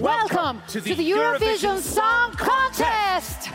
[0.00, 3.50] Welcome to the Eurovision Song Contest!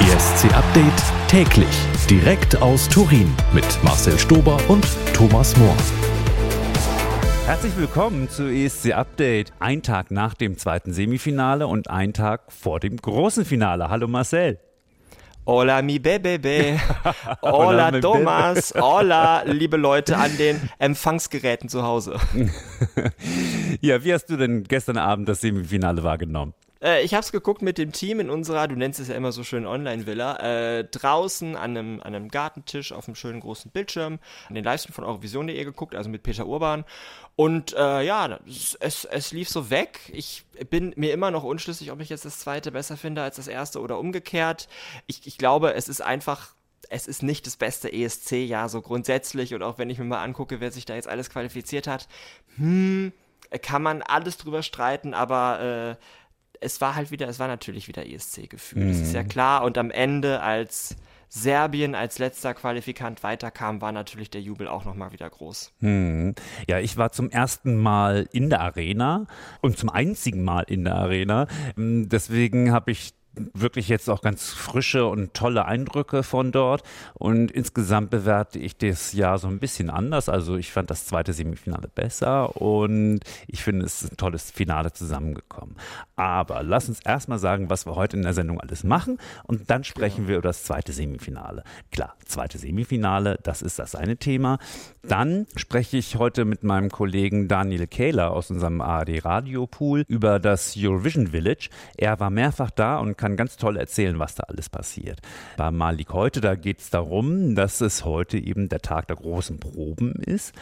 [0.00, 1.66] ESC Update täglich
[2.10, 5.74] direkt aus Turin mit Marcel Stober und Thomas Mohr.
[7.46, 9.54] Herzlich willkommen zu ESC Update.
[9.60, 13.88] Ein Tag nach dem zweiten Semifinale und ein Tag vor dem großen Finale.
[13.88, 14.58] Hallo Marcel.
[15.46, 16.80] Hola mi bebebe.
[17.42, 18.72] Hola Thomas.
[18.74, 22.16] Hola liebe Leute an den Empfangsgeräten zu Hause.
[23.82, 26.54] ja, wie hast du denn gestern Abend das Semifinale wahrgenommen?
[26.84, 29.32] Äh, ich habe es geguckt mit dem Team in unserer, du nennst es ja immer
[29.32, 34.18] so schön Online-Villa, äh, draußen an einem, an einem Gartentisch auf einem schönen großen Bildschirm,
[34.48, 36.84] an den Livestream von Eurovision.de geguckt, also mit Peter Urban.
[37.36, 40.00] Und äh, ja, es, es lief so weg.
[40.12, 43.48] Ich bin mir immer noch unschlüssig, ob ich jetzt das zweite besser finde als das
[43.48, 44.68] erste oder umgekehrt.
[45.06, 46.54] Ich, ich glaube, es ist einfach
[46.90, 50.60] es ist nicht das beste ESC-Jahr so grundsätzlich und auch wenn ich mir mal angucke,
[50.60, 52.06] wer sich da jetzt alles qualifiziert hat,
[52.56, 53.10] hm,
[53.62, 56.04] kann man alles drüber streiten, aber äh,
[56.64, 58.84] es war halt wieder, es war natürlich wieder ESC-Gefühl.
[58.84, 58.88] Mhm.
[58.88, 59.28] Das ist ja mhm.
[59.28, 59.64] klar.
[59.64, 60.96] Und am Ende, als
[61.28, 65.72] Serbien als letzter Qualifikant weiterkam, war natürlich der Jubel auch nochmal wieder groß.
[65.80, 66.34] Hm.
[66.68, 69.26] Ja, ich war zum ersten Mal in der Arena
[69.60, 71.48] und zum einzigen Mal in der Arena.
[71.74, 73.14] Hm, deswegen habe ich
[73.52, 76.82] wirklich jetzt auch ganz frische und tolle Eindrücke von dort.
[77.14, 80.28] Und insgesamt bewerte ich das Jahr so ein bisschen anders.
[80.28, 84.92] Also ich fand das zweite Semifinale besser und ich finde, es ist ein tolles Finale
[84.92, 85.76] zusammengekommen.
[86.16, 89.84] Aber lass uns erstmal sagen, was wir heute in der Sendung alles machen und dann
[89.84, 90.28] sprechen genau.
[90.28, 91.64] wir über das zweite Semifinale.
[91.90, 94.58] Klar, zweite Semifinale, das ist das eine Thema.
[95.02, 100.38] Dann spreche ich heute mit meinem Kollegen Daniel Kähler aus unserem ARD Radio Pool über
[100.38, 101.68] das Eurovision Village.
[101.96, 105.20] Er war mehrfach da und kann ganz toll erzählen, was da alles passiert.
[105.56, 109.58] Bei Malik heute, da geht es darum, dass es heute eben der Tag der großen
[109.58, 110.54] Proben ist.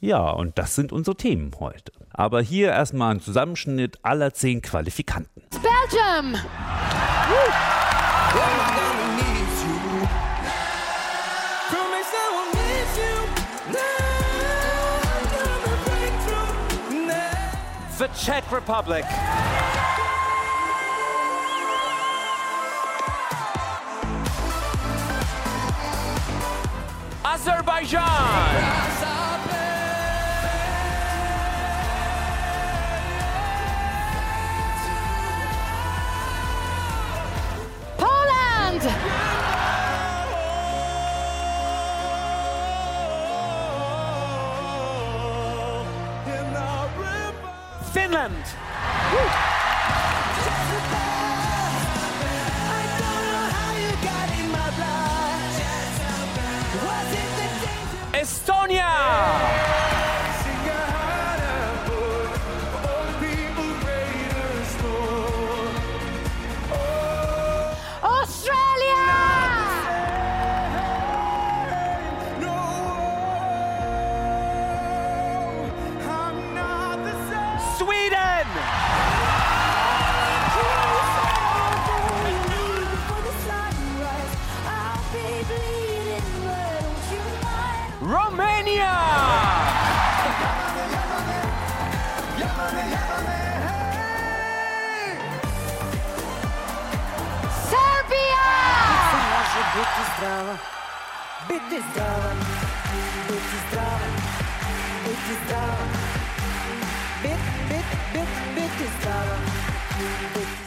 [0.00, 1.92] Ja, und das sind unsere Themen heute.
[2.10, 5.42] Aber hier erstmal ein Zusammenschnitt aller zehn Qualifikanten.
[5.50, 6.36] Belgium!
[17.98, 19.04] The Czech Republic.
[27.48, 28.04] Azerbaijan.
[37.96, 38.82] Poland.
[47.92, 48.44] Finland.
[49.08, 49.47] Estonia.
[101.68, 102.32] Biti zdrava,
[103.28, 104.08] biti zdrava,
[105.04, 105.86] biti zdrava,
[107.22, 107.84] bit, bit,
[108.54, 109.36] bit, zdrava.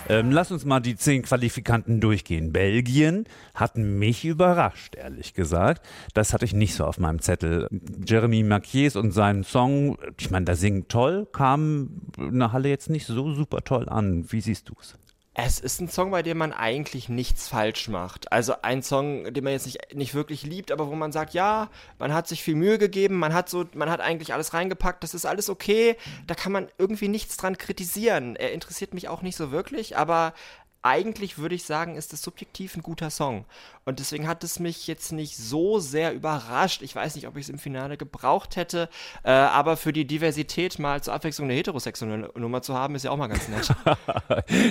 [0.09, 2.51] Ähm, lass uns mal die zehn Qualifikanten durchgehen.
[2.51, 3.23] Belgien
[3.55, 5.87] hat mich überrascht, ehrlich gesagt.
[6.13, 7.67] Das hatte ich nicht so auf meinem Zettel.
[8.05, 12.89] Jeremy Marquies und seinen Song, ich meine, da singt toll, kam in der Halle jetzt
[12.89, 14.25] nicht so super toll an.
[14.31, 14.95] Wie siehst du es?
[15.33, 18.29] Es ist ein Song, bei dem man eigentlich nichts falsch macht.
[18.33, 21.69] Also ein Song, den man jetzt nicht, nicht wirklich liebt, aber wo man sagt, ja,
[21.99, 25.13] man hat sich viel Mühe gegeben, man hat so, man hat eigentlich alles reingepackt, das
[25.13, 25.95] ist alles okay,
[26.27, 28.35] da kann man irgendwie nichts dran kritisieren.
[28.35, 30.33] Er interessiert mich auch nicht so wirklich, aber
[30.81, 33.45] eigentlich würde ich sagen, ist es subjektiv ein guter Song.
[33.83, 36.81] Und deswegen hat es mich jetzt nicht so sehr überrascht.
[36.83, 38.89] Ich weiß nicht, ob ich es im Finale gebraucht hätte,
[39.23, 43.11] äh, aber für die Diversität mal zur Abwechslung eine heterosexuelle Nummer zu haben, ist ja
[43.11, 43.73] auch mal ganz nett.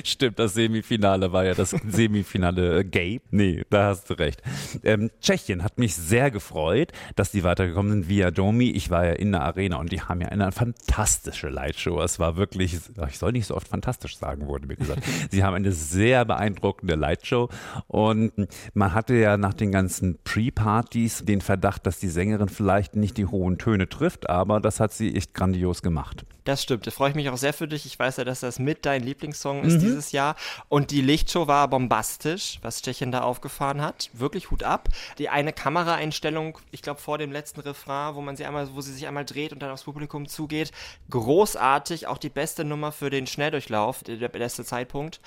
[0.06, 3.20] Stimmt, das Semifinale war ja das Semifinale äh, gay.
[3.30, 4.42] Nee, da hast du recht.
[4.84, 8.70] Ähm, Tschechien hat mich sehr gefreut, dass die weitergekommen sind via Domi.
[8.70, 12.00] Ich war ja in der Arena und die haben ja eine fantastische Lightshow.
[12.00, 12.78] Es war wirklich,
[13.08, 15.02] ich soll nicht so oft fantastisch sagen, wurde mir gesagt.
[15.30, 17.48] Sie haben eine sehr beeindruckende Lightshow
[17.88, 18.32] und
[18.74, 23.16] man hat hatte ja nach den ganzen Pre-Partys den Verdacht, dass die Sängerin vielleicht nicht
[23.16, 26.26] die hohen Töne trifft, aber das hat sie echt grandios gemacht.
[26.44, 27.86] Das stimmt, da freue ich mich auch sehr für dich.
[27.86, 30.36] Ich weiß ja, dass das mit dein Lieblingssong ist dieses Jahr.
[30.68, 34.10] Und die Lichtshow war bombastisch, was Tschechien da aufgefahren hat.
[34.12, 34.88] Wirklich Hut ab.
[35.18, 38.92] Die eine Kameraeinstellung, ich glaube vor dem letzten Refrain, wo man sie einmal, wo sie
[38.92, 40.72] sich einmal dreht und dann aufs Publikum zugeht.
[41.08, 45.20] Großartig, auch die beste Nummer für den Schnelldurchlauf, der, der beste Zeitpunkt.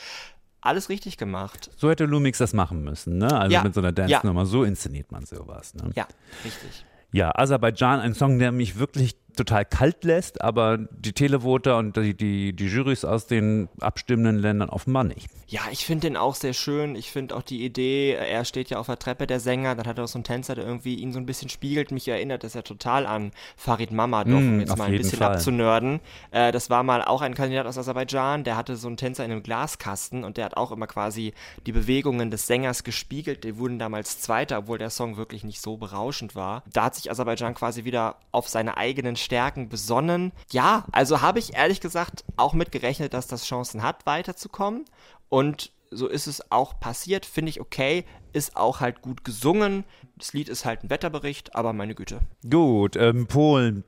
[0.64, 1.70] Alles richtig gemacht.
[1.76, 3.38] So hätte Lumix das machen müssen, ne?
[3.38, 3.64] Also Ja.
[3.64, 4.08] mit so einer Ja.
[4.08, 4.46] Dance-Nummer.
[4.46, 5.74] So inszeniert man sowas.
[5.76, 5.92] Ne?
[5.94, 6.08] Ja,
[6.46, 6.86] richtig.
[7.12, 12.14] Ja, Aserbaidschan, ein Song, der mich wirklich total kalt lässt, aber die Televoter und die,
[12.16, 15.28] die, die Jurys aus den abstimmenden Ländern offenbar nicht.
[15.48, 16.96] Ja, ich finde den auch sehr schön.
[16.96, 19.98] Ich finde auch die Idee, er steht ja auf der Treppe, der Sänger, dann hat
[19.98, 21.92] er auch so einen Tänzer, der irgendwie ihn so ein bisschen spiegelt.
[21.92, 25.20] Mich erinnert das ja total an Farid Mamadov, um Mm, jetzt auf mal ein bisschen
[25.20, 25.34] Fall.
[25.34, 26.00] abzunörden.
[26.32, 29.32] Äh, das war mal auch ein Kandidat aus Aserbaidschan, der hatte so einen Tänzer in
[29.32, 31.34] einem Glaskasten und der hat auch immer quasi
[31.66, 33.44] die Bewegungen des Sängers gespiegelt.
[33.44, 36.64] Die wurden damals Zweiter, obwohl der Song wirklich nicht so berauschend war.
[36.72, 40.32] Da hat sich Aserbaidschan quasi wieder auf seine eigenen Stärken besonnen.
[40.52, 44.86] Ja, also habe ich ehrlich gesagt auch mitgerechnet, dass das Chancen hat, weiterzukommen.
[45.30, 48.06] Und so ist es auch passiert, finde ich okay.
[48.34, 49.84] Ist auch halt gut gesungen.
[50.18, 52.20] Das Lied ist halt ein Wetterbericht, aber meine Güte.
[52.50, 53.84] Gut, ähm, Polen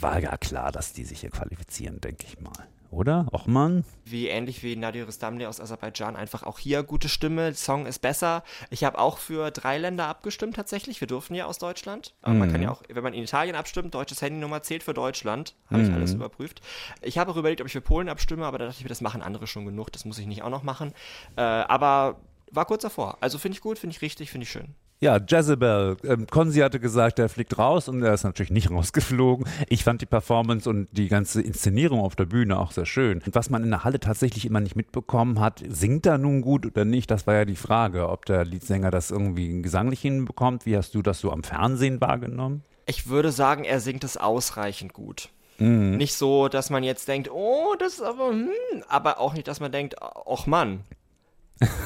[0.00, 2.68] war ja klar, dass die sich hier qualifizieren, denke ich mal.
[2.92, 3.26] Oder?
[3.32, 3.84] Och man.
[4.04, 8.44] Wie ähnlich wie Nadir Rustamli aus Aserbaidschan, einfach auch hier gute Stimme, Song ist besser.
[8.68, 11.00] Ich habe auch für drei Länder abgestimmt tatsächlich.
[11.00, 12.14] Wir durften ja aus Deutschland.
[12.20, 15.54] Aber man kann ja auch, wenn man in Italien abstimmt, deutsches Handynummer zählt für Deutschland.
[15.70, 16.60] Habe ich alles überprüft.
[17.00, 19.00] Ich habe auch überlegt, ob ich für Polen abstimme, aber da dachte ich mir, das
[19.00, 19.90] machen andere schon genug.
[19.90, 20.92] Das muss ich nicht auch noch machen.
[21.36, 22.16] Äh, aber
[22.50, 23.16] war kurz davor.
[23.22, 24.74] Also finde ich gut, finde ich richtig, finde ich schön.
[25.02, 25.96] Ja, Jezebel.
[26.04, 29.48] Ähm, Konzi hatte gesagt, er fliegt raus und er ist natürlich nicht rausgeflogen.
[29.68, 33.20] Ich fand die Performance und die ganze Inszenierung auf der Bühne auch sehr schön.
[33.26, 36.66] Und was man in der Halle tatsächlich immer nicht mitbekommen hat, singt er nun gut
[36.66, 40.66] oder nicht, das war ja die Frage, ob der Leadsänger das irgendwie gesanglich hinbekommt.
[40.66, 42.62] Wie hast du das so am Fernsehen wahrgenommen?
[42.86, 45.30] Ich würde sagen, er singt es ausreichend gut.
[45.58, 45.96] Mhm.
[45.96, 48.50] Nicht so, dass man jetzt denkt, oh, das ist aber, hm,
[48.86, 50.84] aber auch nicht, dass man denkt, och Mann.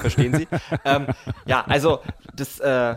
[0.01, 0.49] Verstehen Sie?
[0.85, 1.07] ähm,
[1.47, 2.01] ja, also
[2.35, 2.97] das, äh,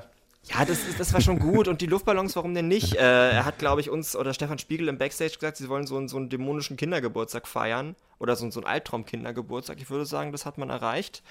[0.52, 2.96] ja, das, das war schon gut und die Luftballons, warum denn nicht?
[2.96, 5.98] Äh, er hat, glaube ich, uns oder Stefan Spiegel im Backstage gesagt, sie wollen so
[5.98, 9.78] einen, so einen dämonischen Kindergeburtstag feiern oder so, so einen Albtraum-Kindergeburtstag.
[9.80, 11.24] Ich würde sagen, das hat man erreicht.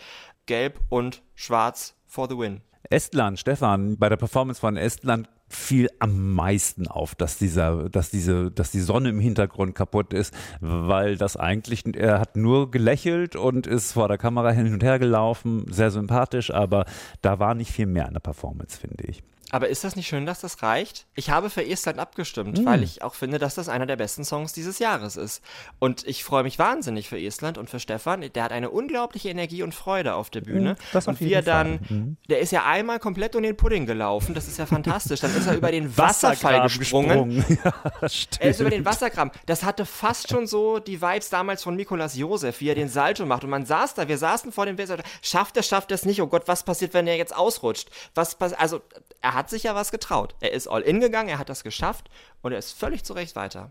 [0.47, 2.61] Gelb und schwarz for the win.
[2.91, 8.51] Estland, Stefan, bei der Performance von Estland fiel am meisten auf, dass dieser, dass diese,
[8.51, 13.67] dass die Sonne im Hintergrund kaputt ist, weil das eigentlich, er hat nur gelächelt und
[13.67, 16.85] ist vor der Kamera hin und her gelaufen, sehr sympathisch, aber
[17.23, 19.23] da war nicht viel mehr in der Performance, finde ich.
[19.51, 21.07] Aber ist das nicht schön, dass das reicht?
[21.15, 22.67] Ich habe für Estland abgestimmt, Hm.
[22.67, 25.43] weil ich auch finde, dass das einer der besten Songs dieses Jahres ist.
[25.79, 28.21] Und ich freue mich wahnsinnig für Estland und für Stefan.
[28.35, 30.71] Der hat eine unglaubliche Energie und Freude auf der Bühne.
[30.71, 31.89] Hm, das und wie er dann, Fall.
[31.89, 32.17] Hm.
[32.29, 34.35] der ist ja einmal komplett um den Pudding gelaufen.
[34.35, 35.21] Das ist ja fantastisch.
[35.21, 37.45] Dann ist er über den Wasserfall gesprungen.
[37.65, 38.43] Ja, stimmt.
[38.43, 39.33] Er ist über den Wassergraben.
[39.47, 43.25] Das hatte fast schon so die Vibes damals von Nikolaus Josef, wie er den Salto
[43.27, 43.45] macht.
[43.45, 44.99] Und man saß da, wir saßen vor dem Wasser.
[45.23, 46.21] Schafft er, schafft er es nicht?
[46.21, 47.89] Oh Gott, was passiert, wenn er jetzt ausrutscht?
[48.15, 48.81] Was pass also,
[49.21, 50.35] er hat sich ja was getraut.
[50.41, 52.11] Er ist all in gegangen, er hat das geschafft
[52.43, 53.71] und er ist völlig zurecht weiter.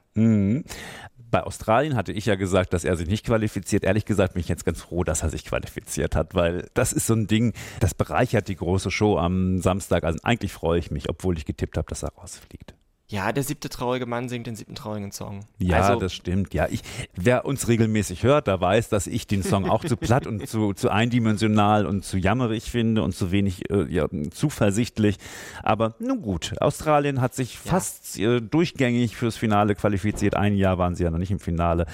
[1.29, 3.83] Bei Australien hatte ich ja gesagt, dass er sich nicht qualifiziert.
[3.83, 7.05] Ehrlich gesagt bin ich jetzt ganz froh, dass er sich qualifiziert hat, weil das ist
[7.05, 10.05] so ein Ding, das bereichert die große Show am Samstag.
[10.05, 12.73] Also eigentlich freue ich mich, obwohl ich getippt habe, dass er rausfliegt.
[13.09, 15.45] Ja, der siebte traurige Mann singt den siebten traurigen Song.
[15.59, 16.53] Ja, also, das stimmt.
[16.53, 16.81] Ja, ich,
[17.15, 20.73] wer uns regelmäßig hört, der weiß, dass ich den Song auch zu platt und zu,
[20.73, 25.19] zu eindimensional und zu jammerig finde und zu wenig äh, ja, zuversichtlich.
[25.63, 30.35] Aber nun gut, Australien hat sich fast äh, durchgängig fürs Finale qualifiziert.
[30.35, 31.85] Ein Jahr waren sie ja noch nicht im Finale.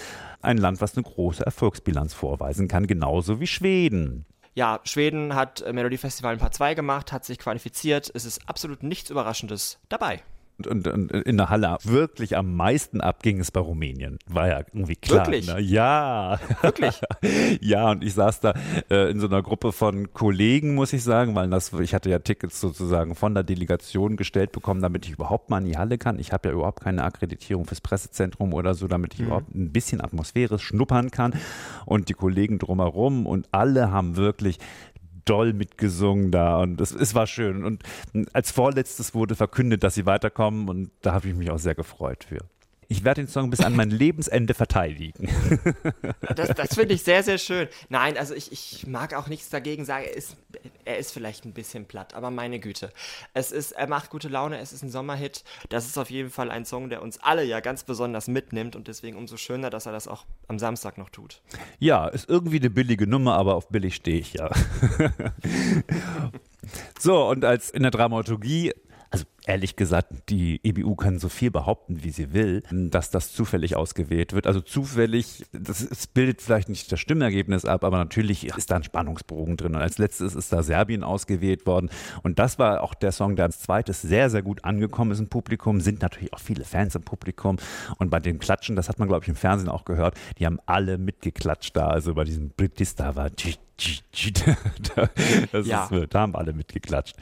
[0.41, 4.25] Ein Land, was eine große Erfolgsbilanz vorweisen kann, genauso wie Schweden.
[4.55, 8.11] Ja, Schweden hat Melody Festival ein paar zwei gemacht, hat sich qualifiziert.
[8.15, 10.23] Es ist absolut nichts Überraschendes dabei.
[10.67, 14.19] Und, und, in der Halle wirklich am meisten abging es bei Rumänien.
[14.27, 15.25] War ja irgendwie klar.
[15.25, 15.47] Wirklich?
[15.47, 15.59] Ne?
[15.59, 16.39] Ja.
[16.61, 17.01] Wirklich?
[17.61, 18.53] ja, und ich saß da
[18.89, 22.19] äh, in so einer Gruppe von Kollegen, muss ich sagen, weil das, ich hatte ja
[22.19, 26.19] Tickets sozusagen von der Delegation gestellt bekommen, damit ich überhaupt mal in die Halle kann.
[26.19, 30.01] Ich habe ja überhaupt keine Akkreditierung fürs Pressezentrum oder so, damit ich überhaupt ein bisschen
[30.01, 31.33] Atmosphäre schnuppern kann.
[31.85, 34.59] Und die Kollegen drumherum und alle haben wirklich
[35.25, 37.63] doll mitgesungen da und es, es war schön.
[37.63, 37.83] Und
[38.33, 42.23] als vorletztes wurde verkündet, dass sie weiterkommen und da habe ich mich auch sehr gefreut
[42.23, 42.39] für.
[42.93, 45.27] Ich werde den Song bis an mein Lebensende verteidigen.
[46.35, 47.67] Das, das finde ich sehr, sehr schön.
[47.89, 50.05] Nein, also ich, ich mag auch nichts dagegen sagen.
[50.05, 50.35] Er ist,
[50.83, 52.91] er ist vielleicht ein bisschen platt, aber meine Güte.
[53.33, 55.43] Es ist, er macht gute Laune, es ist ein Sommerhit.
[55.69, 58.87] Das ist auf jeden Fall ein Song, der uns alle ja ganz besonders mitnimmt und
[58.87, 61.41] deswegen umso schöner, dass er das auch am Samstag noch tut.
[61.79, 64.49] Ja, ist irgendwie eine billige Nummer, aber auf billig stehe ich ja.
[66.99, 68.71] So, und als in der Dramaturgie
[69.13, 73.75] also ehrlich gesagt, die EBU kann so viel behaupten, wie sie will, dass das zufällig
[73.75, 74.47] ausgewählt wird.
[74.47, 78.83] Also zufällig, das, das bildet vielleicht nicht das Stimmergebnis ab, aber natürlich ist da ein
[78.83, 79.75] Spannungsbogen drin.
[79.75, 81.89] Und als letztes ist da Serbien ausgewählt worden.
[82.23, 85.27] Und das war auch der Song, der als zweites sehr, sehr gut angekommen ist im
[85.27, 85.81] Publikum.
[85.81, 87.57] Sind natürlich auch viele Fans im Publikum.
[87.97, 90.59] Und bei den Klatschen, das hat man, glaube ich, im Fernsehen auch gehört, die haben
[90.65, 91.87] alle mitgeklatscht da.
[91.87, 93.29] Also bei diesem Britista war
[95.51, 95.85] das Ja.
[95.85, 97.15] ist, da haben alle mitgeklatscht.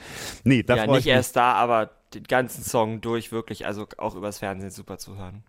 [0.43, 4.39] Nee, da ja, nicht erst da, aber den ganzen Song durch wirklich, also auch übers
[4.39, 5.43] Fernsehen super zu hören.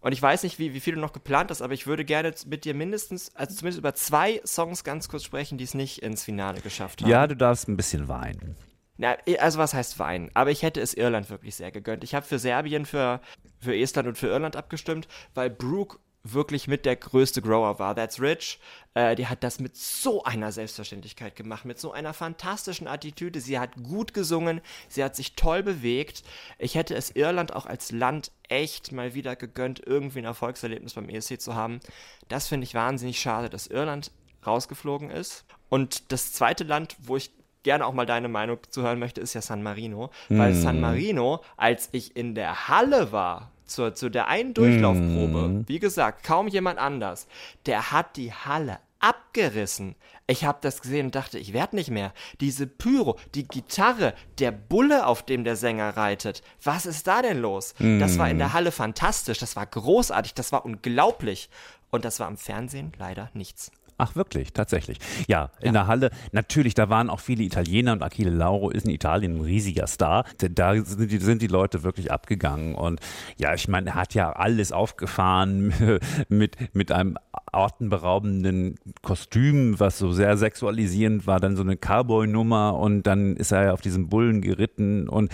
[0.00, 2.32] Und ich weiß nicht, wie, wie viel du noch geplant hast, aber ich würde gerne
[2.46, 6.22] mit dir mindestens, also zumindest über zwei Songs ganz kurz sprechen, die es nicht ins
[6.22, 7.10] Finale geschafft haben.
[7.10, 8.56] Ja, du darfst ein bisschen weinen.
[8.98, 10.30] Na, also was heißt weinen?
[10.34, 12.04] Aber ich hätte es Irland wirklich sehr gegönnt.
[12.04, 13.20] Ich habe für Serbien, für,
[13.58, 15.98] für Estland und für Irland abgestimmt, weil Brooke
[16.32, 17.94] wirklich mit der größte Grower war.
[17.94, 18.58] That's Rich.
[18.94, 23.40] Äh, die hat das mit so einer Selbstverständlichkeit gemacht, mit so einer fantastischen Attitüde.
[23.40, 26.22] Sie hat gut gesungen, sie hat sich toll bewegt.
[26.58, 31.08] Ich hätte es Irland auch als Land echt mal wieder gegönnt, irgendwie ein Erfolgserlebnis beim
[31.08, 31.80] ESC zu haben.
[32.28, 34.10] Das finde ich wahnsinnig schade, dass Irland
[34.46, 35.44] rausgeflogen ist.
[35.68, 37.30] Und das zweite Land, wo ich
[37.66, 40.10] gerne auch mal deine Meinung zu hören möchte, ist ja San Marino.
[40.28, 45.80] Weil San Marino, als ich in der Halle war, zur, zu der einen Durchlaufprobe, wie
[45.80, 47.26] gesagt, kaum jemand anders,
[47.66, 49.96] der hat die Halle abgerissen.
[50.28, 52.12] Ich habe das gesehen und dachte, ich werde nicht mehr.
[52.40, 56.42] Diese Pyro, die Gitarre, der Bulle, auf dem der Sänger reitet.
[56.62, 57.74] Was ist da denn los?
[57.98, 61.50] Das war in der Halle fantastisch, das war großartig, das war unglaublich.
[61.90, 63.72] Und das war am Fernsehen leider nichts.
[63.98, 64.98] Ach wirklich, tatsächlich.
[65.26, 68.90] Ja, in der Halle, natürlich, da waren auch viele Italiener und Achille Lauro ist in
[68.90, 70.24] Italien ein riesiger Star.
[70.38, 72.74] Da sind die, sind die Leute wirklich abgegangen.
[72.74, 73.00] Und
[73.38, 75.72] ja, ich meine, er hat ja alles aufgefahren
[76.28, 77.16] mit, mit einem
[77.52, 83.64] atemberaubenden Kostüm, was so sehr sexualisierend war, dann so eine Cowboy-Nummer und dann ist er
[83.64, 85.30] ja auf diesen Bullen geritten und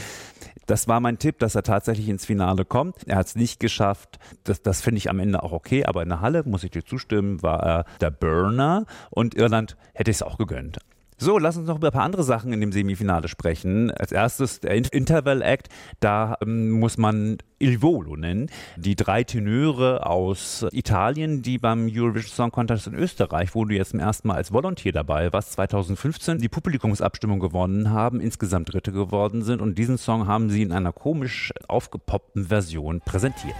[0.66, 2.97] das war mein Tipp, dass er tatsächlich ins Finale kommt.
[3.07, 4.19] Er hat es nicht geschafft.
[4.45, 5.85] Das, das finde ich am Ende auch okay.
[5.85, 8.11] Aber in der Halle, muss ich dir zustimmen, war er der
[8.56, 10.78] Burner und Irland hätte ich es auch gegönnt.
[11.18, 13.92] So, lass uns noch über ein paar andere Sachen in dem Semifinale sprechen.
[13.92, 15.68] Als erstes der In- Interval Act.
[16.00, 18.50] Da ähm, muss man Il Volo nennen.
[18.76, 23.90] Die drei Tenöre aus Italien, die beim Eurovision Song Contest in Österreich, wo du jetzt
[23.90, 29.42] zum ersten Mal als Volontier dabei warst, 2015 die Publikumsabstimmung gewonnen haben, insgesamt Dritte geworden
[29.44, 29.62] sind.
[29.62, 33.54] Und diesen Song haben sie in einer komisch aufgepoppten Version präsentiert.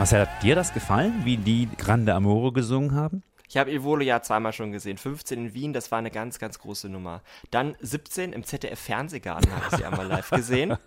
[0.00, 3.22] Marcel, hat dir das gefallen, wie die Grande Amore gesungen haben?
[3.46, 4.96] Ich habe Il Volo ja zweimal schon gesehen.
[4.96, 7.20] 15 in Wien, das war eine ganz, ganz große Nummer.
[7.50, 10.78] Dann 17 im ZDF-Fernsehgarten habe ich sie einmal live gesehen.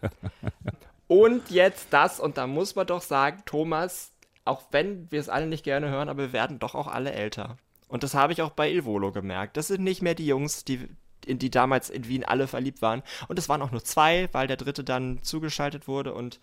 [1.07, 4.13] Und jetzt das, und da muss man doch sagen, Thomas,
[4.45, 7.57] auch wenn wir es alle nicht gerne hören, aber wir werden doch auch alle älter.
[7.89, 9.57] Und das habe ich auch bei Il Volo gemerkt.
[9.57, 10.89] Das sind nicht mehr die Jungs, die,
[11.23, 13.03] in die damals in Wien alle verliebt waren.
[13.27, 16.39] Und es waren auch nur zwei, weil der dritte dann zugeschaltet wurde und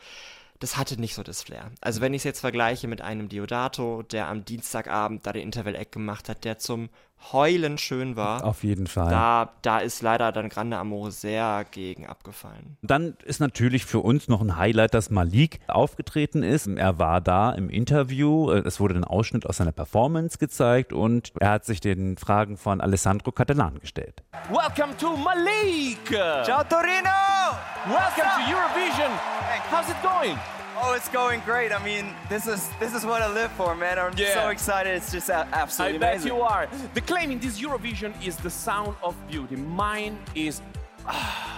[0.61, 1.73] das hatte nicht so das Flair.
[1.81, 5.90] Also wenn ich es jetzt vergleiche mit einem Diodato, der am Dienstagabend da den Interval-Eck
[5.90, 6.90] gemacht hat, der zum
[7.33, 9.11] Heulen schön war, Auf jeden Fall.
[9.11, 12.77] da, da ist leider dann Grande Amore sehr gegen abgefallen.
[12.83, 16.67] Dann ist natürlich für uns noch ein Highlight, dass Malik aufgetreten ist.
[16.67, 18.50] Er war da im Interview.
[18.50, 22.81] Es wurde ein Ausschnitt aus seiner Performance gezeigt und er hat sich den Fragen von
[22.81, 24.23] Alessandro Catalan gestellt.
[24.49, 25.99] Welcome to Malik!
[26.09, 27.11] Ciao Torino!
[27.87, 29.11] Welcome to Eurovision!
[29.71, 30.37] How's it going?
[30.83, 31.73] Oh, it's going great.
[31.73, 33.99] I mean, this is this is what I live for, man.
[33.99, 34.33] I'm Yeah.
[34.35, 34.95] so excited.
[34.95, 36.33] It's just a- I absolutely bet amazing.
[36.33, 36.69] you are.
[36.95, 39.57] The claim in this Eurovision is the sound of beauty.
[39.57, 40.63] Mine is.
[41.07, 41.50] Ah,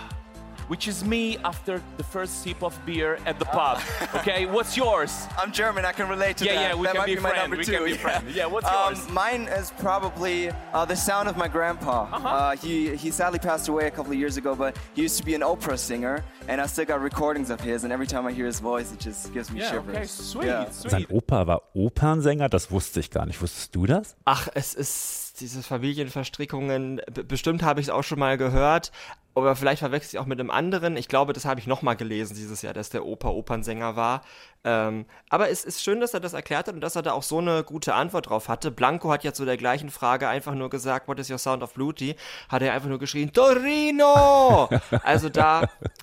[0.68, 3.80] which is me after the first sip of beer at the pub.
[4.14, 5.26] Okay, what's yours?
[5.38, 5.84] I'm German.
[5.84, 6.60] I can relate to Yeah, that.
[6.68, 7.72] yeah, we that can might be be, my number we two.
[7.72, 8.24] can be friend.
[8.34, 9.08] Yeah, what's um, yours?
[9.10, 12.02] Mine is probably uh, the sound of my grandpa.
[12.12, 12.28] Uh-huh.
[12.28, 15.24] Uh, he he sadly passed away a couple of years ago, but he used to
[15.24, 17.84] be an opera singer, and I still got recordings of his.
[17.84, 19.96] And every time I hear his voice, it just gives me Yeah, shivers.
[19.96, 20.70] okay, sweet, Yeah.
[20.70, 21.08] Sein sweet.
[21.10, 23.40] Opa war Opernsänger, das wusste ich gar nicht.
[23.40, 24.14] Wusstest du das?
[24.24, 27.00] Ach, es ist diese Familienverstrickungen.
[27.28, 28.92] Bestimmt habe ich es auch schon mal gehört.
[29.34, 30.94] Aber vielleicht verwechsel ich auch mit einem anderen.
[30.98, 34.20] Ich glaube, das habe ich nochmal gelesen dieses Jahr, dass der Opa Opernsänger war.
[34.62, 37.22] Ähm, aber es ist schön, dass er das erklärt hat und dass er da auch
[37.22, 38.70] so eine gute Antwort drauf hatte.
[38.70, 41.72] Blanco hat ja zu der gleichen Frage einfach nur gesagt, what is your sound of
[41.72, 42.14] beauty?
[42.50, 44.68] Hat er einfach nur geschrien, Torino!
[45.02, 45.62] also da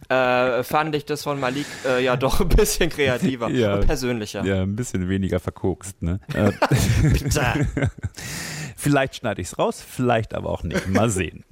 [0.09, 3.75] äh, fand ich das von Malik äh, ja doch ein bisschen kreativer Ja.
[3.75, 4.43] und persönlicher.
[4.43, 6.19] Ja, ein bisschen weniger verkokst, ne?
[6.33, 6.51] Äh,
[7.03, 7.67] Bitte.
[8.81, 10.87] Vielleicht schneide ich es raus, vielleicht aber auch nicht.
[10.87, 11.43] Mal sehen.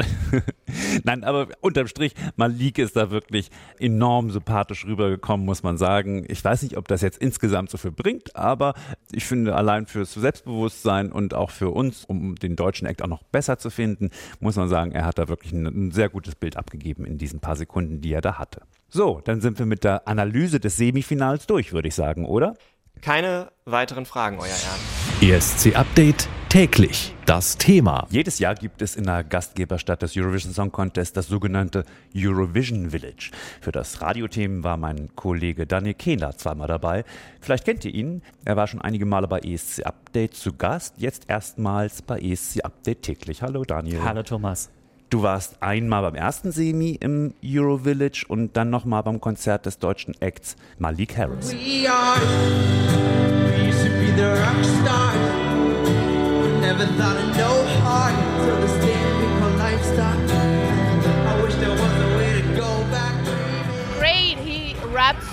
[1.04, 6.24] Nein, aber unterm Strich, Malik ist da wirklich enorm sympathisch rübergekommen, muss man sagen.
[6.30, 8.76] Ich weiß nicht, ob das jetzt insgesamt so viel bringt, aber
[9.12, 13.24] ich finde allein fürs Selbstbewusstsein und auch für uns, um den deutschen Act auch noch
[13.24, 16.56] besser zu finden, muss man sagen, er hat da wirklich ein, ein sehr gutes Bild
[16.56, 18.62] abgegeben in diesen paar Sekunden, die er da hatte.
[18.88, 22.56] So, dann sind wir mit der Analyse des Semifinals durch, würde ich sagen, oder?
[23.02, 25.36] Keine weiteren Fragen, euer Ehren.
[25.36, 27.14] ESC Update täglich.
[27.26, 28.08] Das Thema.
[28.10, 31.84] Jedes Jahr gibt es in der Gastgeberstadt des Eurovision Song Contest das sogenannte
[32.16, 33.32] Eurovision Village.
[33.60, 37.04] Für das Radiothemen war mein Kollege Daniel Kehler zweimal dabei.
[37.42, 38.22] Vielleicht kennt ihr ihn.
[38.46, 43.02] Er war schon einige Male bei ESC Update zu Gast, jetzt erstmals bei ESC Update
[43.02, 43.42] täglich.
[43.42, 44.04] Hallo Daniel.
[44.04, 44.70] Hallo Thomas.
[45.10, 49.80] Du warst einmal beim ersten Semi im Euro Village und dann nochmal beim Konzert des
[49.80, 51.54] deutschen Acts Malik Harris.
[51.54, 53.47] We are.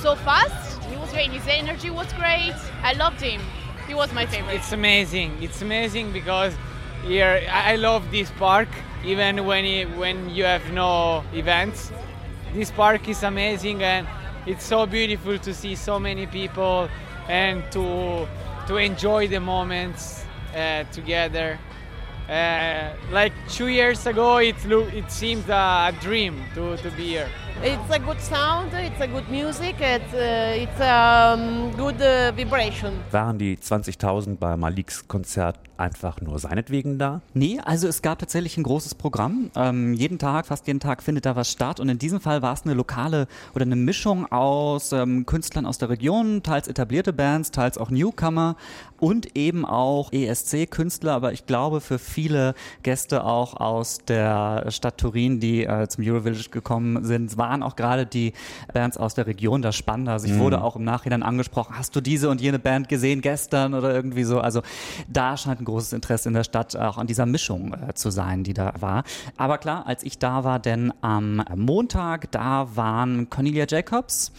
[0.03, 0.83] So fast.
[0.85, 1.31] He was great.
[1.31, 2.55] His energy was great.
[2.83, 3.41] I loved him.
[3.87, 4.55] He was my favorite.
[4.55, 5.43] It's amazing.
[5.43, 6.55] It's amazing because
[7.05, 8.69] here I love this park
[9.05, 11.91] even when it, when you have no events.
[12.55, 14.07] This park is amazing and
[14.47, 16.89] it's so beautiful to see so many people
[17.29, 18.29] and to
[18.67, 21.59] to enjoy the moments uh, together.
[22.29, 27.29] Uh, like two years ago, it lo- it seemed a dream to, to be here.
[27.63, 32.33] It's a good sound, it's a good music, it's, uh, it's a um, good uh,
[32.37, 32.93] vibration.
[33.11, 37.21] Waren die 20.000 bei Maliks Konzert einfach nur seinetwegen da?
[37.33, 39.51] Nee, also es gab tatsächlich ein großes Programm.
[39.57, 41.81] Ähm, jeden Tag, fast jeden Tag findet da was statt.
[41.81, 45.79] Und in diesem Fall war es eine lokale oder eine Mischung aus ähm, Künstlern aus
[45.79, 48.57] der Region, teils etablierte Bands, teils auch Newcomer
[49.01, 51.13] und eben auch ESC-Künstler.
[51.13, 56.51] Aber ich glaube für viele Gäste auch aus der Stadt Turin, die äh, zum Eurovillage
[56.51, 58.33] gekommen sind, waren auch gerade die
[58.73, 60.13] Bands aus der Region das Spannende.
[60.13, 63.75] Also ich wurde auch im Nachhinein angesprochen, hast du diese und jene Band gesehen gestern
[63.75, 64.41] oder irgendwie so.
[64.41, 64.63] Also
[65.09, 68.45] da scheint ein großes Interesse in der Stadt auch an dieser Mischung äh, zu sein,
[68.45, 69.05] die da war.
[69.37, 74.33] Aber klar, als ich da war, denn am Montag, da waren Cornelia Jacobs,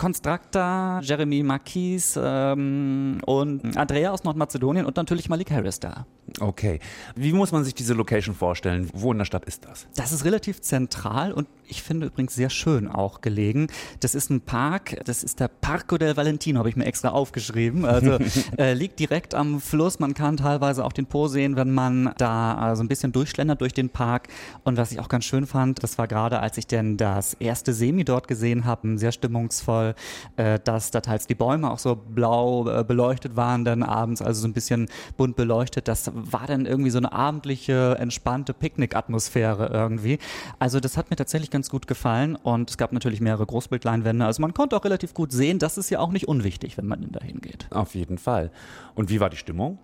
[0.00, 6.06] Constructa, Jeremy Marquis ähm, und Andrea aus Nordmazedonien und natürlich Malik Harris da.
[6.38, 6.80] Okay.
[7.16, 8.88] Wie muss man sich diese Location vorstellen?
[8.94, 9.86] Wo in der Stadt ist das?
[9.96, 13.68] Das ist relativ zentral und ich finde übrigens sehr schön auch gelegen.
[14.00, 17.84] Das ist ein Park, das ist der Parco del Valentino, habe ich mir extra aufgeschrieben.
[17.84, 18.18] Also
[18.58, 19.98] äh, liegt direkt am Fluss.
[19.98, 23.60] Man kann teilweise auch den Po sehen, wenn man da äh, so ein bisschen durchschlendert
[23.60, 24.28] durch den Park.
[24.64, 27.72] Und was ich auch ganz schön fand, das war gerade, als ich denn das erste
[27.72, 29.89] Semi dort gesehen habe, sehr stimmungsvoll,
[30.36, 34.42] äh, dass da teils die Bäume auch so blau äh, beleuchtet waren dann abends, also
[34.42, 35.88] so ein bisschen bunt beleuchtet.
[35.88, 40.18] Das war dann irgendwie so eine abendliche, entspannte Picknick-Atmosphäre irgendwie.
[40.58, 44.24] Also das hat mir tatsächlich ganz gut gefallen und es gab natürlich mehrere Großbildleinwände.
[44.24, 47.10] Also man konnte auch relativ gut sehen, das ist ja auch nicht unwichtig, wenn man
[47.10, 47.66] da hingeht.
[47.70, 48.50] Auf jeden Fall.
[48.94, 49.78] Und wie war die Stimmung?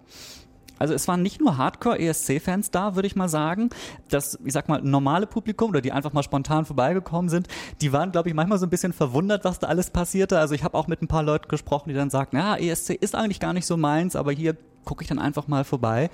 [0.78, 3.70] Also es waren nicht nur Hardcore-ESC-Fans da, würde ich mal sagen.
[4.08, 7.48] Das, ich sag mal, normale Publikum oder die einfach mal spontan vorbeigekommen sind,
[7.80, 10.38] die waren, glaube ich, manchmal so ein bisschen verwundert, was da alles passierte.
[10.38, 13.14] Also ich habe auch mit ein paar Leuten gesprochen, die dann sagten, ja, ESC ist
[13.14, 16.10] eigentlich gar nicht so meins, aber hier gucke ich dann einfach mal vorbei.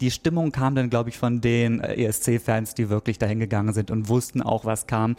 [0.00, 4.08] Die Stimmung kam dann, glaube ich, von den ESC-Fans, die wirklich dahin gegangen sind und
[4.08, 5.14] wussten auch, was kam.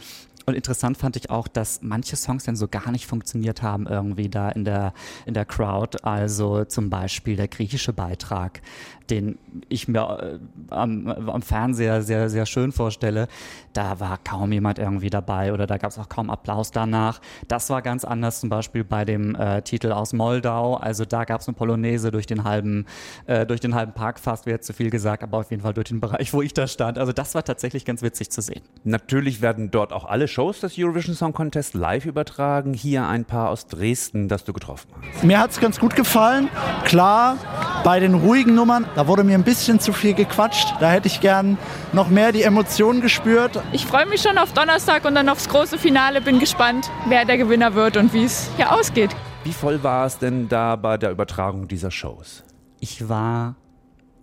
[0.46, 4.28] Und interessant fand ich auch, dass manche Songs dann so gar nicht funktioniert haben irgendwie
[4.28, 4.92] da in der,
[5.26, 5.98] in der Crowd.
[6.04, 8.62] Also zum Beispiel der griechische Beitrag,
[9.10, 10.38] den ich mir äh,
[10.72, 13.26] am, am Fernseher sehr, sehr schön vorstelle.
[13.72, 17.20] Da war kaum jemand irgendwie dabei oder da gab es auch kaum Applaus danach.
[17.48, 20.74] Das war ganz anders zum Beispiel bei dem äh, Titel aus Moldau.
[20.74, 22.86] Also da gab es eine Polonaise durch den halben,
[23.26, 25.88] äh, durch den halben Park fast, wäre zu viel gesagt, aber auf jeden Fall durch
[25.88, 26.98] den Bereich, wo ich da stand.
[26.98, 28.62] Also das war tatsächlich ganz witzig zu sehen.
[28.84, 32.74] Natürlich werden dort auch alle Shows des Eurovision Song Contest live übertragen.
[32.74, 35.24] Hier ein paar aus Dresden, das du getroffen hast.
[35.24, 36.50] Mir hat es ganz gut gefallen.
[36.84, 37.38] Klar,
[37.84, 40.74] bei den ruhigen Nummern, da wurde mir ein bisschen zu viel gequatscht.
[40.78, 41.56] Da hätte ich gern
[41.94, 43.62] noch mehr die Emotionen gespürt.
[43.72, 46.20] Ich freue mich schon auf Donnerstag und dann aufs große Finale.
[46.20, 49.16] Bin gespannt, wer der Gewinner wird und wie es hier ausgeht.
[49.44, 52.44] Wie voll war es denn da bei der Übertragung dieser Shows?
[52.78, 53.56] Ich war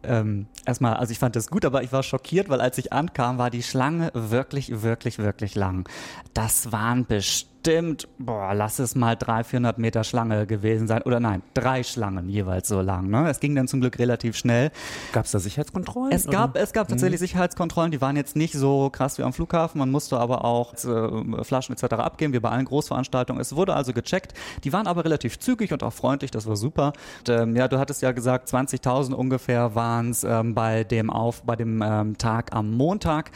[0.04, 3.38] ähm, erstmal, also ich fand das gut, aber ich war schockiert, weil als ich ankam,
[3.38, 5.88] war die Schlange wirklich, wirklich, wirklich lang.
[6.34, 11.02] Das waren bestimmt bestimmt, boah, lass es mal 300, 400 Meter Schlange gewesen sein.
[11.04, 13.10] Oder nein, drei Schlangen jeweils so lang.
[13.10, 13.30] Ne?
[13.30, 14.72] Es ging dann zum Glück relativ schnell.
[15.14, 16.12] Gab es da Sicherheitskontrollen?
[16.12, 17.24] Es gab, es gab tatsächlich Mhm.
[17.24, 19.80] Sicherheitskontrollen, die waren jetzt nicht so krass wie am Flughafen.
[19.80, 21.94] Man musste aber auch äh, Flaschen etc.
[21.96, 23.42] abgeben, wie bei allen Großveranstaltungen.
[23.42, 24.34] Es wurde also gecheckt.
[24.64, 26.94] Die waren aber relativ zügig und auch freundlich, das war super.
[27.20, 31.44] Und, ähm, ja, du hattest ja gesagt, 20.000 ungefähr waren es ähm, bei dem auf
[31.44, 33.32] bei dem ähm, Tag am Montag.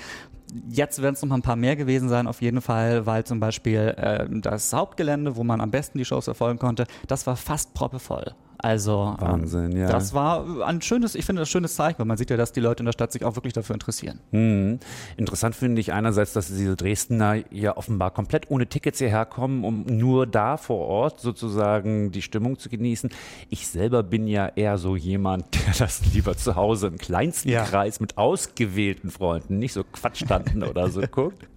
[0.69, 3.39] Jetzt werden es noch mal ein paar mehr gewesen sein, auf jeden Fall, weil zum
[3.39, 7.73] Beispiel äh, das Hauptgelände, wo man am besten die Shows erfolgen konnte, das war fast
[7.73, 8.33] proppevoll.
[8.59, 9.87] Also ähm, Wahnsinn, ja.
[9.89, 12.51] das war ein schönes, ich finde das ein schönes Zeichen, weil man sieht ja, dass
[12.51, 14.19] die Leute in der Stadt sich auch wirklich dafür interessieren.
[14.31, 14.79] Mhm.
[15.15, 19.85] Interessant finde ich einerseits, dass diese Dresdner ja offenbar komplett ohne Tickets hierher kommen, um
[19.85, 23.09] nur da vor Ort sozusagen die Stimmung zu genießen.
[23.49, 27.63] Ich selber bin ja eher so jemand, der das lieber zu Hause im kleinsten Ja.
[27.63, 31.47] Kreis mit ausgewählten Freunden, nicht so Quatschtanten oder so guckt.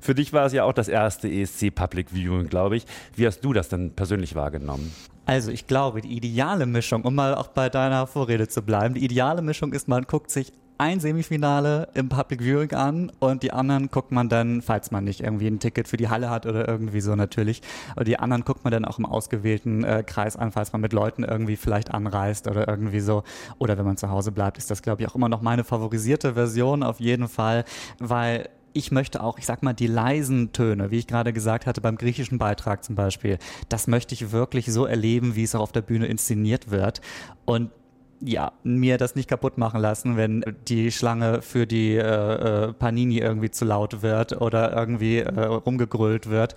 [0.00, 2.86] Für dich war es ja auch das erste ESC Public Viewing, glaube ich.
[3.14, 4.92] Wie hast du das denn persönlich wahrgenommen?
[5.26, 9.04] Also ich glaube, die ideale Mischung, um mal auch bei deiner Vorrede zu bleiben, die
[9.04, 13.90] ideale Mischung ist, man guckt sich ein Semifinale im Public Viewing an und die anderen
[13.90, 17.00] guckt man dann, falls man nicht irgendwie ein Ticket für die Halle hat oder irgendwie
[17.00, 17.62] so natürlich,
[17.94, 20.92] aber die anderen guckt man dann auch im ausgewählten äh, Kreis an, falls man mit
[20.92, 23.22] Leuten irgendwie vielleicht anreist oder irgendwie so.
[23.58, 26.34] Oder wenn man zu Hause bleibt, ist das, glaube ich, auch immer noch meine favorisierte
[26.34, 27.64] Version auf jeden Fall,
[28.00, 31.80] weil ich möchte auch, ich sag mal, die leisen Töne, wie ich gerade gesagt hatte,
[31.80, 35.72] beim griechischen Beitrag zum Beispiel, das möchte ich wirklich so erleben, wie es auch auf
[35.72, 37.00] der Bühne inszeniert wird.
[37.44, 37.70] Und
[38.20, 42.00] ja, mir das nicht kaputt machen lassen, wenn die Schlange für die äh,
[42.68, 46.54] äh, Panini irgendwie zu laut wird oder irgendwie äh, rumgegrölt wird.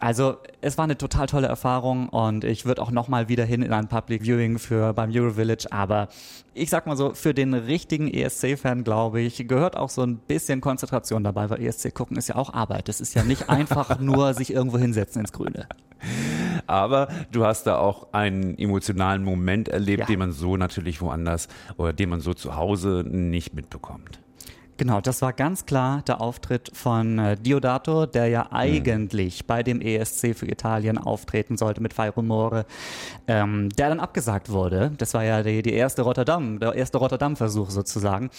[0.00, 3.72] Also es war eine total tolle Erfahrung und ich würde auch nochmal wieder hin in
[3.72, 6.08] ein Public Viewing für beim Eurovillage, aber
[6.54, 10.60] ich sag mal so, für den richtigen ESC-Fan, glaube ich, gehört auch so ein bisschen
[10.60, 12.88] Konzentration dabei, weil ESC gucken ist ja auch Arbeit.
[12.88, 15.66] Das ist ja nicht einfach nur sich irgendwo hinsetzen ins Grüne.
[16.68, 20.06] Aber du hast da auch einen emotionalen Moment erlebt, Ja.
[20.06, 24.20] den man so natürlich woanders oder den man so zu Hause nicht mitbekommt.
[24.80, 29.80] Genau, das war ganz klar der Auftritt von äh, Diodato, der ja eigentlich bei dem
[29.80, 32.64] ESC für Italien auftreten sollte mit Fai Rumore,
[33.26, 34.92] ähm, der dann abgesagt wurde.
[34.96, 38.30] Das war ja die, die erste Rotterdam, der erste Rotterdam-Versuch sozusagen.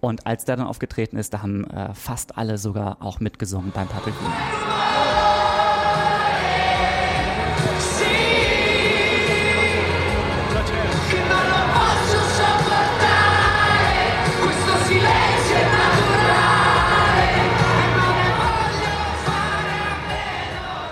[0.00, 3.88] Und als der dann aufgetreten ist, da haben äh, fast alle sogar auch mitgesungen beim
[3.88, 4.14] Public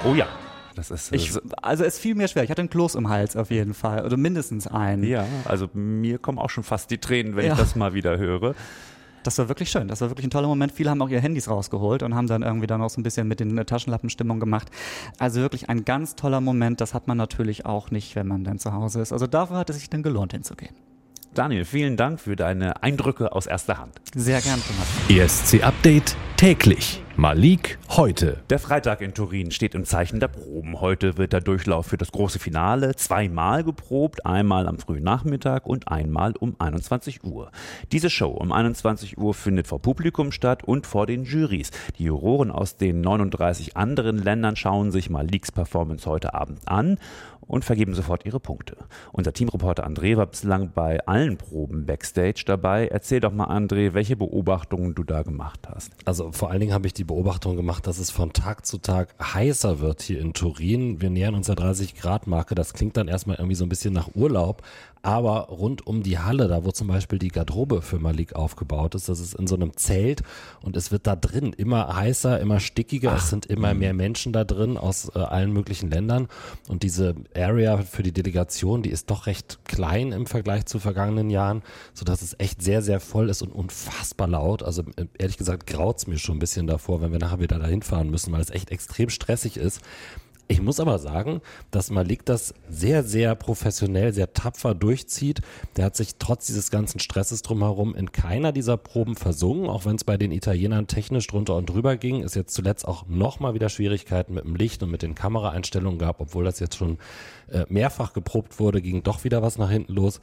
[0.04, 0.26] Oh ja,
[0.74, 2.44] das ist Ich, also es fiel mir schwer.
[2.44, 4.04] Ich hatte einen Kloß im Hals auf jeden Fall.
[4.04, 5.04] Oder mindestens einen.
[5.04, 7.52] ja, also mir kommen auch schon fast die Tränen, wenn Ja.
[7.52, 8.54] ich das mal wieder höre.
[9.22, 9.88] Das war wirklich schön.
[9.88, 10.72] Das war wirklich ein toller Moment.
[10.72, 13.26] Viele haben auch ihre Handys rausgeholt und haben dann irgendwie dann auch so ein bisschen
[13.26, 14.68] mit den äh, Taschenlampenstimmung gemacht.
[15.18, 16.82] Also wirklich ein ganz toller Moment.
[16.82, 19.14] Das hat man natürlich auch nicht, wenn man dann zu Hause ist.
[19.14, 20.74] Also dafür hat es sich dann gelohnt hinzugehen.
[21.34, 24.00] Daniel, vielen Dank für deine Eindrücke aus erster Hand.
[24.14, 24.88] Sehr gern, Thomas.
[25.08, 27.00] ESC Update täglich.
[27.16, 28.42] Malik heute.
[28.50, 30.80] Der Freitag in Turin steht im Zeichen der Proben.
[30.80, 35.86] Heute wird der Durchlauf für das große Finale zweimal geprobt, einmal am frühen Nachmittag und
[35.86, 37.52] einmal um 21 Uhr.
[37.92, 41.70] Diese Show um 21 Uhr findet vor Publikum statt und vor den Jurys.
[41.98, 46.98] Die Juroren aus den 39 anderen Ländern schauen sich Maliks Performance heute Abend an
[47.46, 48.76] und vergeben sofort ihre Punkte.
[49.12, 52.88] Unser Teamreporter André war bislang bei allen Proben backstage dabei.
[52.88, 55.92] Erzähl doch mal, André, welche Beobachtungen du da gemacht hast.
[56.04, 59.14] Also vor allen Dingen habe ich die Beobachtung gemacht, dass es von Tag zu Tag
[59.20, 61.00] heißer wird hier in Turin.
[61.00, 62.54] Wir nähern uns der 30 Grad Marke.
[62.54, 64.62] Das klingt dann erstmal irgendwie so ein bisschen nach Urlaub.
[65.04, 69.10] Aber rund um die Halle, da wo zum Beispiel die Garderobe für Malik aufgebaut ist,
[69.10, 70.22] das ist in so einem Zelt
[70.62, 73.14] und es wird da drin immer heißer, immer stickiger.
[73.14, 76.28] es sind immer mehr Menschen da drin aus äh, allen möglichen Ländern.
[76.70, 81.30] Und diese Area für die Delegation, die ist doch recht klein im Vergleich zu vergangenen
[81.30, 84.62] Jahren, sodass es echt sehr, sehr voll ist und unfassbar laut.
[84.62, 87.82] Also äh, ehrlich gesagt graut's mir schon ein bisschen davor, wenn wir nachher wieder dahin
[87.82, 89.80] fahren müssen, weil es echt extrem stressig ist.
[90.46, 95.40] Ich muss aber sagen, dass Malik das sehr, sehr professionell, sehr tapfer durchzieht.
[95.76, 99.96] Der hat sich trotz dieses ganzen Stresses drumherum in keiner dieser Proben versungen, auch wenn
[99.96, 102.22] es bei den Italienern technisch drunter und drüber ging.
[102.22, 106.20] Es jetzt zuletzt auch nochmal wieder Schwierigkeiten mit dem Licht und mit den Kameraeinstellungen gab,
[106.20, 106.98] obwohl das jetzt schon
[107.50, 110.20] äh, mehrfach geprobt wurde, ging doch wieder was nach hinten los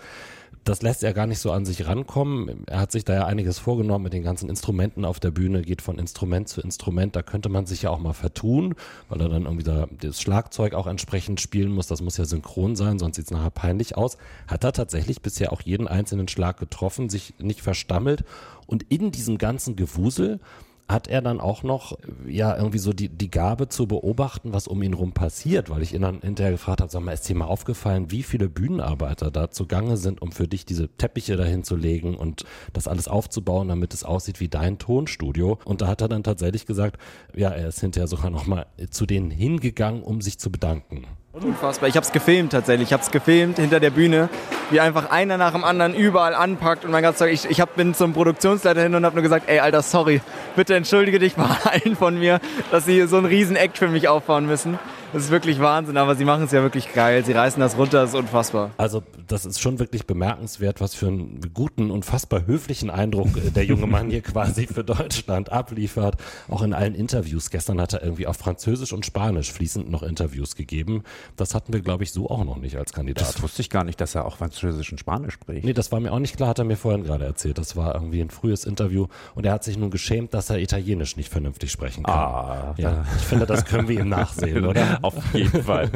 [0.64, 2.66] das lässt er gar nicht so an sich rankommen.
[2.68, 5.82] Er hat sich da ja einiges vorgenommen mit den ganzen Instrumenten auf der Bühne, geht
[5.82, 7.16] von Instrument zu Instrument.
[7.16, 8.76] Da könnte man sich ja auch mal vertun,
[9.10, 11.88] weil er dann irgendwie da das Schlagzeug auch entsprechend spielen muss.
[11.88, 14.18] Das muss ja synchron sein, sonst sieht es nachher peinlich aus.
[14.48, 18.24] Hat er tatsächlich bisher auch jeden einzelnen Schlag getroffen, sich nicht verstammelt.
[18.68, 20.40] Und in diesem ganzen Gewusel
[20.88, 24.82] hat er dann auch noch ja irgendwie so die, die Gabe zu beobachten, was um
[24.84, 27.46] ihn rum passiert, weil ich ihn dann hinterher gefragt habe, sag mal, ist dir mal
[27.46, 32.16] aufgefallen, wie viele Bühnenarbeiter da zugange sind, um für dich diese Teppiche dahin zu legen
[32.16, 35.60] und das alles aufzubauen, damit es aussieht wie dein Tonstudio.
[35.66, 36.98] Und da hat er dann tatsächlich gesagt,
[37.36, 41.06] ja, er ist hinterher sogar nochmal zu denen hingegangen, um sich zu bedanken.
[41.34, 41.88] Unfassbar.
[41.88, 42.90] Ich habe es gefilmt tatsächlich.
[42.90, 44.28] Ich habe es gefilmt hinter der Bühne,
[44.70, 47.32] wie einfach einer nach dem anderen überall anpackt und mein ganzes Zeug.
[47.32, 50.22] Ich, ich hab, bin zum Produktionsleiter hin und habe nur gesagt, ey Alter, sorry,
[50.58, 54.10] bitte entschuldige dich bei allen von mir, dass sie so einen riesen Act für mich
[54.10, 54.78] aufbauen müssen.
[55.14, 57.26] Das ist wirklich Wahnsinn, aber sie machen es ja wirklich geil.
[57.26, 58.72] Sie reißen das runter, das ist unfassbar.
[58.78, 63.88] Also das ist schon wirklich bemerkenswert, was für einen guten, unfassbar höflichen Eindruck der junge
[63.88, 66.16] Mann hier quasi für Deutschland abliefert.
[66.50, 67.50] Auch in allen Interviews.
[67.50, 71.04] Gestern hat er irgendwie auf Französisch und Spanisch fließend noch Interviews gegeben.
[71.36, 73.28] Das hatten wir, glaube ich, so auch noch nicht als Kandidat.
[73.28, 75.66] Das wusste ich gar nicht, dass er auch Französisch und Spanisch spricht.
[75.66, 77.58] Nee, das war mir auch nicht klar, hat er mir vorhin gerade erzählt.
[77.58, 81.18] Das war irgendwie ein frühes Interview und er hat sich nun geschämt, dass er Italienisch
[81.18, 82.16] nicht vernünftig sprechen kann.
[82.16, 85.01] Ah, ja, ich finde, das können wir ihm nachsehen, oder?
[85.18, 85.92] Auf jeden Fall.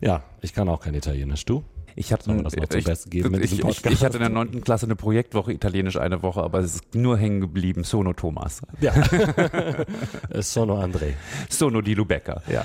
[0.00, 1.44] ja, ich kann auch kein Italienisch.
[1.44, 1.64] Du?
[1.98, 3.92] Ich hatte, zum ich, Besten geben in ich, diesem ich, Podcast?
[3.92, 7.18] ich hatte in der neunten Klasse eine Projektwoche Italienisch eine Woche, aber es ist nur
[7.18, 7.82] hängen geblieben.
[7.82, 8.62] Sono Thomas.
[8.80, 8.92] Ja.
[10.40, 11.14] Sono André.
[11.48, 12.40] Sono di Lubecca.
[12.46, 12.64] Ja.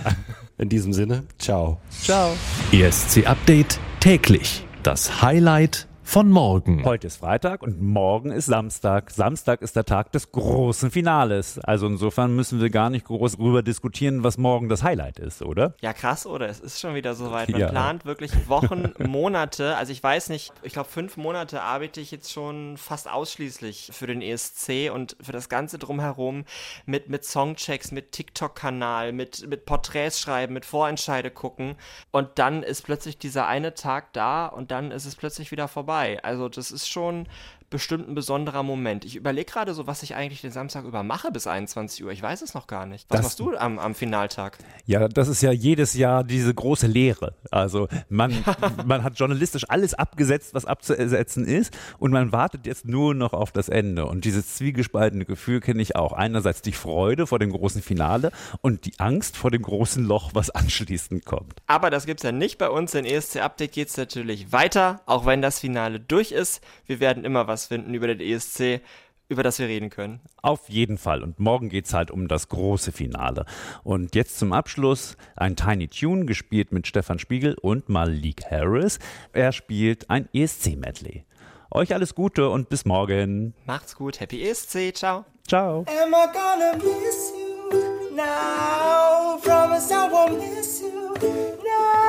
[0.60, 1.80] In diesem Sinne, ciao.
[2.04, 2.36] Ciao.
[2.71, 4.67] ESC Update täglich.
[4.84, 6.83] Das Highlight von morgen.
[6.83, 9.09] Heute ist Freitag und morgen ist Samstag.
[9.09, 11.59] Samstag ist der Tag des großen Finales.
[11.59, 15.75] Also insofern müssen wir gar nicht groß darüber diskutieren, was morgen das Highlight ist, oder?
[15.81, 16.49] Ja, krass, oder?
[16.49, 17.49] Es ist schon wieder soweit.
[17.49, 17.69] Man Ja.
[17.69, 19.75] plant wirklich Wochen, Monate.
[19.77, 24.05] Also ich weiß nicht, ich glaube fünf Monate arbeite ich jetzt schon fast ausschließlich für
[24.05, 26.43] den ESC und für das Ganze drumherum
[26.85, 31.75] mit, mit Songchecks, mit TikTok-Kanal, mit, mit Porträts schreiben, mit Vorentscheide gucken.
[32.11, 35.92] Und dann ist plötzlich dieser eine Tag da und dann ist es plötzlich wieder vorbei.
[36.23, 37.27] Also das ist schon
[37.73, 39.03] bestimmt ein besonderer Moment.
[39.03, 42.12] Ich überlege gerade so, was ich eigentlich den Samstag über mache bis 21 Uhr.
[42.12, 43.07] Ich weiß es noch gar nicht.
[43.09, 44.59] Was Das- machst du am, am Finaltag?
[44.86, 47.33] Ja, das ist ja jedes Jahr diese große Lehre.
[47.49, 48.31] Also man,
[48.86, 53.51] man hat journalistisch alles abgesetzt, was abzusetzen ist und man wartet jetzt nur noch auf
[53.51, 54.05] das Ende.
[54.05, 56.13] Und dieses zwiegespaltene Gefühl kenne ich auch.
[56.13, 58.31] Einerseits die Freude vor dem großen Finale
[58.62, 61.55] und die Angst vor dem großen Loch, was anschließend kommt.
[61.65, 62.93] Aber das gibt's ja nicht bei uns.
[62.93, 66.62] In ESC Update geht's natürlich weiter, auch wenn das Finale durch ist.
[66.86, 68.82] Wir werden immer was finden über den ESC,
[69.30, 70.19] über das wir reden können.
[70.41, 71.23] Auf jeden Fall.
[71.23, 73.45] Und morgen geht's halt um das große Finale.
[73.84, 78.99] Und jetzt zum Abschluss ein Tiny Tune, gespielt mit Stefan Spiegel und Malik Harris.
[79.32, 81.26] Er spielt ein ESC-Medley.
[81.71, 83.56] Euch alles Gute und bis morgen.
[83.65, 85.26] Macht's gut, Happy ESC, ciao.
[85.47, 85.86] Ciao.
[85.88, 89.39] Am I gonna miss you now?
[89.41, 92.04] Promise I won't miss you now.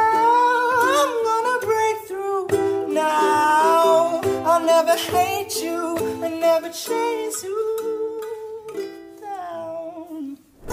[0.83, 3.74] I'm gonna break through now.
[4.55, 8.23] I'll never hate you and never chase you
[9.21, 10.39] down.
[10.69, 10.73] I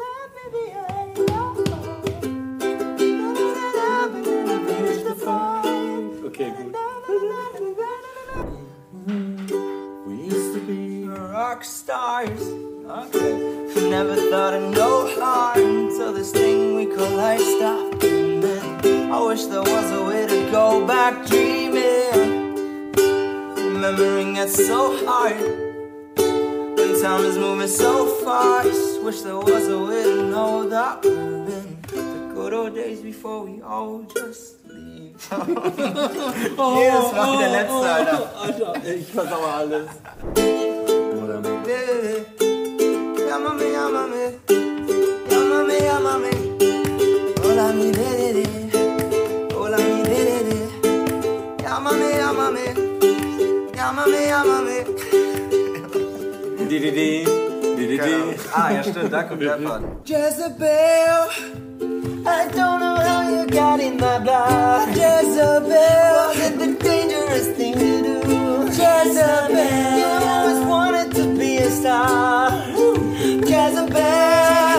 [0.00, 1.56] love baby, I love.
[4.66, 6.24] Finish the fight.
[6.24, 6.72] Okay, gut.
[10.06, 12.40] We used to be rock stars.
[12.88, 13.90] Okay.
[13.90, 18.04] Never thought of no harm until this thing we call life stopped.
[18.04, 22.21] I wish there was a way to go back dreaming.
[23.92, 25.36] Remembering it's so hard.
[26.16, 29.02] When time is moving so fast.
[29.02, 33.44] Wish there was a way to know that we're in the good old days before
[33.44, 35.14] we all just leave.
[35.28, 38.30] Jedes Mal der letzte, Alter.
[38.40, 39.90] Alter, ich versauere alles.
[41.66, 42.24] Baby,
[43.28, 44.24] llámame, llámame,
[45.28, 46.32] llámame, llámame.
[47.44, 48.61] Hola mi bebé,
[58.54, 59.82] Ah, ja, stimmt, da kommt der Part.
[60.06, 61.28] Jezebel,
[62.24, 64.88] I don't know how you got in my blood.
[64.96, 68.64] Jezebel, was it the dangerous thing to do?
[68.68, 72.50] Jezebel, you always wanted to be a star.
[73.44, 74.71] Jezebel,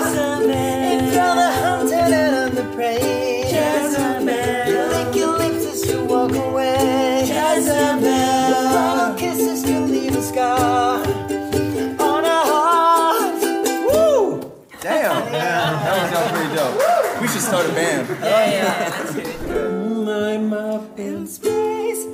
[15.84, 17.22] that was all pretty dope.
[17.22, 18.08] We should start a band.
[18.22, 20.08] Yeah, yeah, that's good.
[20.10, 22.06] I'm up in space.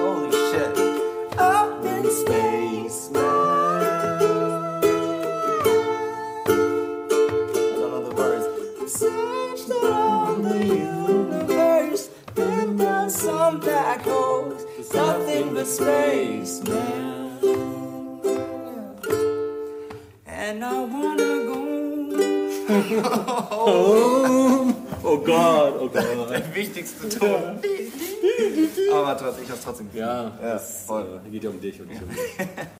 [0.00, 0.72] Holy shit.
[1.38, 3.10] Up in space.
[3.14, 3.16] I
[7.76, 8.92] don't know the words.
[8.92, 13.60] Searched around the universe, and found something.
[13.60, 14.64] black holes,
[14.94, 17.11] nothing but space, man.
[25.04, 26.30] Oh Gott, oh Gott.
[26.30, 27.58] Der wichtigste Ton.
[28.92, 29.88] Aber trotzdem, ich hab's trotzdem.
[29.94, 31.20] Ja, ja das voll.
[31.26, 32.18] äh, geht ja um dich und nicht um mich.